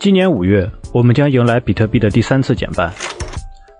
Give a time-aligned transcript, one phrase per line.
[0.00, 2.90] 今年五月，我们将迎来比特币的第三次减半。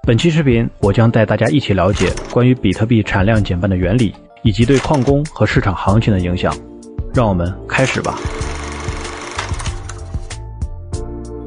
[0.02, 6.54] 本期视频，我将带大家一起了解关于比特币产量减半的原理，以及对矿工和市场行情的影响。
[7.14, 8.18] 让我们开始吧。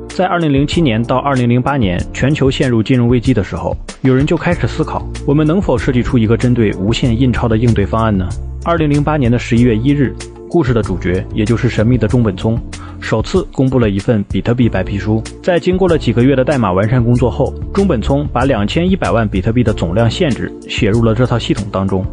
[0.09, 8.27] 在2007年到2008年全球陷入金融危机的时候，有人就开始思考，我们能否设计出一个针对无限印钞的应对方案呢
[8.63, 10.15] ？2008年的11月1日，
[10.53, 12.55] 故事的主角，也就是神秘的中本聪。
[13.01, 15.19] 首次公布了一份比特币白皮书。
[15.41, 22.05] 在经过了几个月的代码完善工作后，中本聪把两千一百万比特币的总量限制写入了这套系统当中。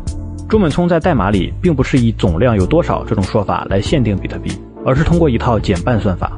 [0.48, 4.50] 中本聪在代码里并不是以总量有多少这种说法来限定比特币，
[4.86, 6.34] 而是通过一套减半算法。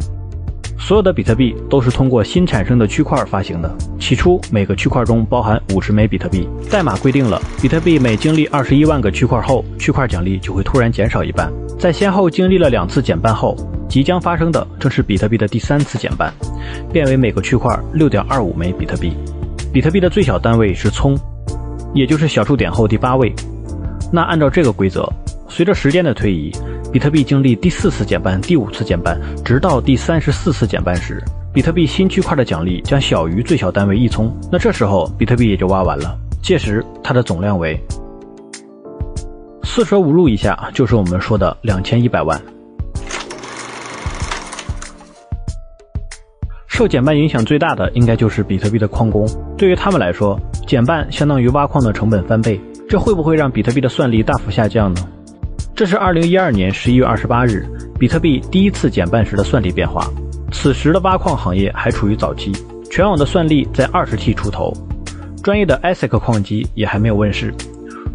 [0.84, 3.72] 所有的比特币都是通过新产生的区块发行的。
[4.00, 6.48] 起初，每个区块中包含五十枚比特币。
[6.68, 11.48] 代码规定了，比特币每经历二十一万个区块后，区块奖励就会突然减少一半。
[11.78, 13.56] 在先后经历了两次减半后，
[13.88, 16.34] 即将发生的正是比特币的第三次减半，
[16.92, 19.16] 变为每个区块六点二五枚比特币。
[19.72, 21.16] 比特币的最小单位是聪，
[21.94, 23.32] 也就是小数点后第八位。
[24.12, 25.08] 那按照这个规则，
[25.48, 26.50] 随着时间的推移，
[26.92, 34.30] 比特币经历第四次减半、第五次减半，直到第三十四次减半时，比特币新区块的奖励将小于最小单位一聪。
[34.50, 37.80] 那这时候比特币也就挖完了，届时它的总量为
[39.64, 42.38] 四舍五入一下，就是我们说的两千一百万。
[46.66, 55.08] 受减半影响最大的应该就是比特币的矿工，对于他们来说，减半相当于挖矿的成本翻倍，这会不会让比特币的算力大幅下降呢？
[55.74, 57.66] 这是二零一二年十一月二十八日，
[57.98, 60.06] 比特币第一次减半时的算力变化。
[60.52, 62.52] 此时的挖矿行业还处于早期，
[62.90, 64.70] 全网的算力在二十 T 出头，
[65.42, 67.54] 专业的 ASIC 矿机也还没有问世，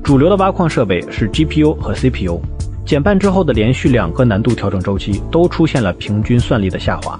[0.03, 2.39] 主流的挖矿设备是 GPU 和 CPU。
[2.85, 7.19] 减半之后的连续两个难度调整周期都出现了平均算力的下滑。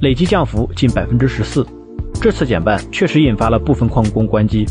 [0.00, 1.64] 累计降幅近百分之十四，
[2.20, 4.66] 这次减半确实引发了部分矿工关机，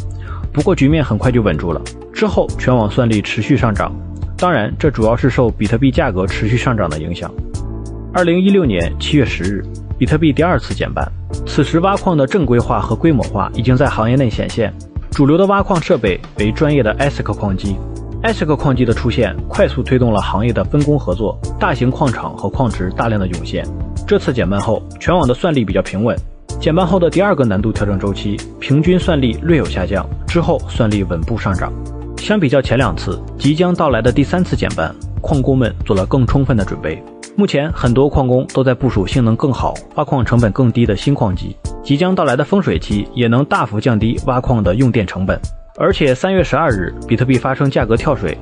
[0.51, 1.81] 不过局面很快就稳住了。
[2.11, 3.91] 之后全网算力持续上涨，
[4.43, 7.33] 当然这主要是受比特币价格持续上涨的影响。
[8.13, 9.63] 二零一六年七月十日，
[9.97, 11.09] 比特币第二次减半，
[11.45, 14.73] 此时挖矿的正规化和规模化已经在行业内显现，
[15.11, 17.77] 主流的挖矿设备为专业的 ASIC 矿机
[18.21, 23.65] ，ASIC 矿机的出现快速推动了行业的分工合作，大型矿场和矿池大量的涌现。
[24.05, 26.13] 这次减半后，全网的算力比较平稳。
[26.59, 31.71] 减半后的第二个难度调整周期，平均算力略有下降，之后算力稳步上涨。
[32.23, 37.03] 相比较前两次，即将到来的第三次减半，矿工们做了更充分的准备。
[37.35, 41.53] 目前，很多矿工都在部署性能更好、挖矿成本更低的新矿机。
[41.83, 45.37] 即将到来的丰水期也能大幅降低挖矿的用电成本。
[45.75, 48.37] 而且，三月十二日，比特币发生价格跳水，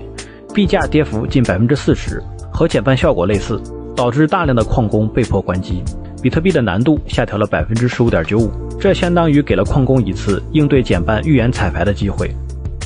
[0.53, 2.22] 币价跌幅近百分之四十，
[2.53, 3.59] 和减半效果类似。
[3.96, 5.84] 导致大量的矿工被迫关机，
[6.22, 12.31] 比特币的难度下调了百分之十五点九五，这相当于给了矿工一次应对减半预言彩排的机会。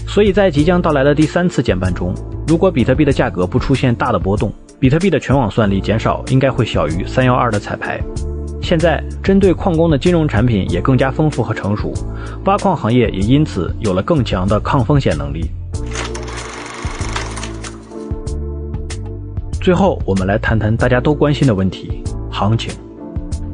[0.08, 2.14] 所以在即将到来的第三次减半中，
[2.48, 8.00] 如果比特币的价格不出现大的波动，比特币的全网算力减少应该会小于三幺二的彩排。
[8.62, 11.94] 现在针对矿工的金融产品也更加丰富和成熟，
[12.46, 15.50] 挖矿行业也因此有了更强的抗风险能力。
[19.62, 22.74] 最后，我们来谈谈大家都关心的问题：行情。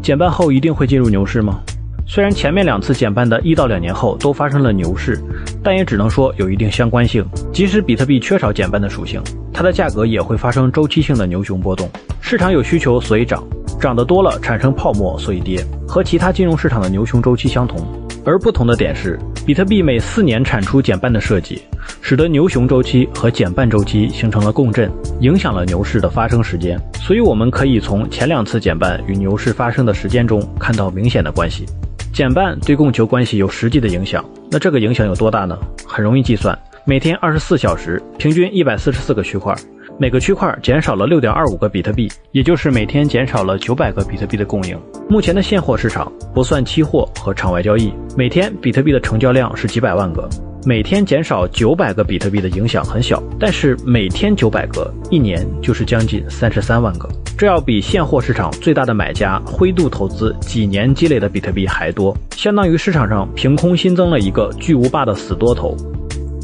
[0.02, 1.62] 减半后一定会进入牛市吗？
[2.08, 5.18] 虽然前面两次减半的一到两年后都发生了牛市，
[5.64, 7.26] 但也只能说有一定相关性。
[7.54, 9.22] 即使比特币缺少减半的属性，
[9.54, 11.90] 它的价格也会发生周期性的牛熊波动。
[12.20, 13.42] 市场有需求，所以涨；
[13.80, 17.80] 涨得多了，产生泡沫，所以跌，和其他金融市场的牛熊周期相同。
[18.24, 21.60] 而不同的点是，比特币每四年产出减半的设计，
[22.02, 26.80] 使得牛熊周期和减半周期形成了共振，影响了牛市的发生时间。
[26.94, 31.66] 所以我们可以从前两次减半与牛市发生的时间中看到明显的关系。
[32.14, 35.58] 减半对供求关系有实际的影响，那这个影响有多大呢？
[35.88, 39.56] 很容易计算，每天二十四小时，平均一百四十四个区块。
[39.98, 44.78] 每个区块减少了六点二五个比特币，也就是每天减少了九百个比特币的供应。
[45.10, 50.28] 目前的现货市场不算期货和场外交易，每天比特币的成交量是几百万个，
[50.66, 53.22] 每天减少九百个比特币的影响很小。
[53.40, 57.08] 但是每天九百个，一年就是将近三十三万个，
[57.42, 65.76] 这要比现货市场最大的买家灰度投资几年积累的比特币还多，相当于市场上凭空新增了一个巨无霸的死多头。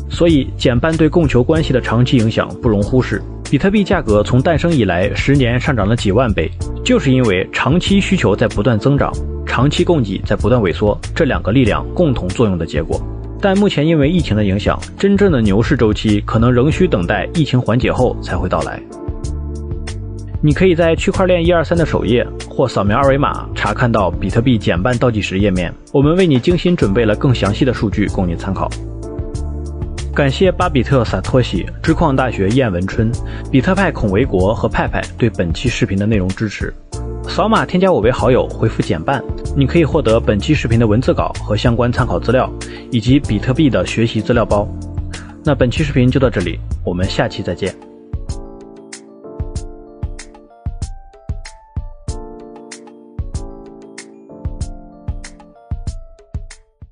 [0.09, 3.21] 所以减半对供求关系的长期影响不容忽视。
[3.47, 6.49] 比特币价格从诞生以来，十年上涨了几万倍，
[6.83, 9.13] 就是因为长期需求在不断增长，
[9.45, 12.99] 长期供给在不断萎缩，这两个力量共同作用的结果。
[13.39, 18.81] 但目前因为疫情的影响，真正的牛市周期可能仍需等待疫情缓解后才会到来。
[20.39, 25.73] 你可以在区块链一二三的首页或扫描二维码查看到比特币减半倒计时页面。
[25.91, 28.69] 我们为你精心准备了更详细的数据供你参考。
[30.13, 33.11] 感谢巴比特萨托西、知矿大学燕文春、
[33.51, 36.73] 比特派孔维国和派派对本期视频的内容支持。
[37.27, 39.23] 扫码添加我为好友，回复减半，
[39.55, 42.51] 你可以获得本期视频的文字稿和相关参考资料，
[42.91, 44.67] 以及比特币的学习资料包。
[45.43, 47.75] 那本期视频就到这里，我们下期再见。